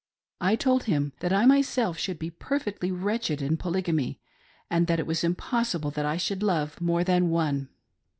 I 0.39 0.55
told 0.55 0.85
him 0.85 1.13
that 1.19 1.31
I 1.31 1.45
myself 1.45 1.95
should.be 1.99 2.31
perfectly 2.31 2.89
wretched 2.91 3.39
in 3.39 3.55
Poly 3.55 3.83
gamy, 3.83 4.19
and 4.67 4.87
that 4.87 4.97
it 4.99 5.05
was 5.05 5.23
impossible 5.23 5.91
that 5.91 6.07
I 6.07 6.17
should 6.17 6.41
love 6.41 6.81
more 6.81 7.03
than 7.03 7.29
one. 7.29 7.69